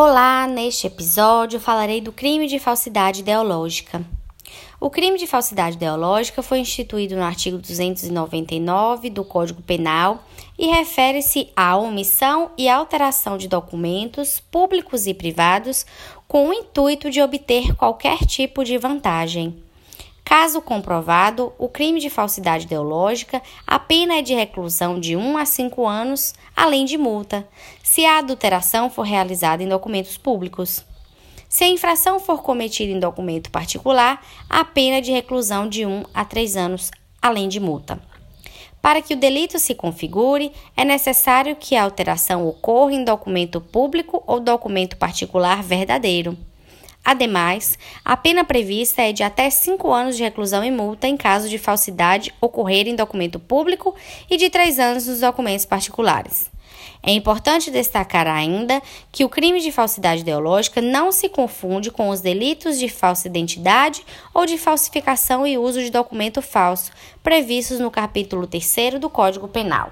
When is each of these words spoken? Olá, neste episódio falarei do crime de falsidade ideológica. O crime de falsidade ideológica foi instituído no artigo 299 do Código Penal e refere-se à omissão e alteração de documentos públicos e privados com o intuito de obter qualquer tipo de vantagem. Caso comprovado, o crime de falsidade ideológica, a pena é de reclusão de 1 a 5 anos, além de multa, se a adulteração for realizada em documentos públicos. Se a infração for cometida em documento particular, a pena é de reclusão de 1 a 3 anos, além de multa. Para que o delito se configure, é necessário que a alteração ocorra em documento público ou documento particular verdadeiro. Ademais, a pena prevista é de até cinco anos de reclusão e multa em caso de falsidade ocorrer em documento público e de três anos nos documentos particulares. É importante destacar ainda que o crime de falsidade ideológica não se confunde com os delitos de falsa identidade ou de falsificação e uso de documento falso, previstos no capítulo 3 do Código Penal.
Olá, 0.00 0.46
neste 0.46 0.86
episódio 0.86 1.58
falarei 1.58 2.00
do 2.00 2.12
crime 2.12 2.46
de 2.46 2.60
falsidade 2.60 3.18
ideológica. 3.18 4.00
O 4.80 4.88
crime 4.88 5.18
de 5.18 5.26
falsidade 5.26 5.74
ideológica 5.74 6.40
foi 6.40 6.60
instituído 6.60 7.16
no 7.16 7.24
artigo 7.24 7.58
299 7.58 9.10
do 9.10 9.24
Código 9.24 9.60
Penal 9.60 10.22
e 10.56 10.68
refere-se 10.68 11.50
à 11.56 11.76
omissão 11.76 12.52
e 12.56 12.68
alteração 12.68 13.36
de 13.36 13.48
documentos 13.48 14.38
públicos 14.38 15.08
e 15.08 15.12
privados 15.12 15.84
com 16.28 16.48
o 16.48 16.52
intuito 16.52 17.10
de 17.10 17.20
obter 17.20 17.74
qualquer 17.74 18.18
tipo 18.18 18.62
de 18.62 18.78
vantagem. 18.78 19.64
Caso 20.28 20.60
comprovado, 20.60 21.54
o 21.56 21.70
crime 21.70 21.98
de 21.98 22.10
falsidade 22.10 22.66
ideológica, 22.66 23.40
a 23.66 23.78
pena 23.78 24.18
é 24.18 24.20
de 24.20 24.34
reclusão 24.34 25.00
de 25.00 25.16
1 25.16 25.38
a 25.38 25.46
5 25.46 25.86
anos, 25.86 26.34
além 26.54 26.84
de 26.84 26.98
multa, 26.98 27.48
se 27.82 28.04
a 28.04 28.18
adulteração 28.18 28.90
for 28.90 29.04
realizada 29.04 29.62
em 29.62 29.68
documentos 29.68 30.18
públicos. 30.18 30.84
Se 31.48 31.64
a 31.64 31.68
infração 31.68 32.20
for 32.20 32.42
cometida 32.42 32.92
em 32.92 33.00
documento 33.00 33.50
particular, 33.50 34.22
a 34.50 34.62
pena 34.66 34.96
é 34.96 35.00
de 35.00 35.12
reclusão 35.12 35.66
de 35.66 35.86
1 35.86 36.04
a 36.12 36.26
3 36.26 36.56
anos, 36.58 36.90
além 37.22 37.48
de 37.48 37.58
multa. 37.58 37.98
Para 38.82 39.00
que 39.00 39.14
o 39.14 39.18
delito 39.18 39.58
se 39.58 39.74
configure, 39.74 40.52
é 40.76 40.84
necessário 40.84 41.56
que 41.56 41.74
a 41.74 41.84
alteração 41.84 42.46
ocorra 42.46 42.92
em 42.92 43.02
documento 43.02 43.62
público 43.62 44.22
ou 44.26 44.40
documento 44.40 44.98
particular 44.98 45.62
verdadeiro. 45.62 46.36
Ademais, 47.10 47.78
a 48.04 48.18
pena 48.18 48.44
prevista 48.44 49.00
é 49.00 49.14
de 49.14 49.22
até 49.22 49.48
cinco 49.48 49.90
anos 49.90 50.14
de 50.14 50.22
reclusão 50.22 50.62
e 50.62 50.70
multa 50.70 51.08
em 51.08 51.16
caso 51.16 51.48
de 51.48 51.56
falsidade 51.56 52.34
ocorrer 52.38 52.86
em 52.86 52.94
documento 52.94 53.40
público 53.40 53.94
e 54.28 54.36
de 54.36 54.50
três 54.50 54.78
anos 54.78 55.06
nos 55.06 55.20
documentos 55.20 55.64
particulares. 55.64 56.50
É 57.02 57.10
importante 57.10 57.70
destacar 57.70 58.26
ainda 58.26 58.82
que 59.10 59.24
o 59.24 59.28
crime 59.30 59.58
de 59.58 59.72
falsidade 59.72 60.20
ideológica 60.20 60.82
não 60.82 61.10
se 61.10 61.30
confunde 61.30 61.90
com 61.90 62.10
os 62.10 62.20
delitos 62.20 62.78
de 62.78 62.90
falsa 62.90 63.26
identidade 63.26 64.04
ou 64.34 64.44
de 64.44 64.58
falsificação 64.58 65.46
e 65.46 65.56
uso 65.56 65.80
de 65.80 65.88
documento 65.88 66.42
falso, 66.42 66.92
previstos 67.22 67.80
no 67.80 67.90
capítulo 67.90 68.46
3 68.46 69.00
do 69.00 69.08
Código 69.08 69.48
Penal. 69.48 69.90